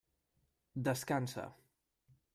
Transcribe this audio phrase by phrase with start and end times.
[0.87, 1.45] Descansa.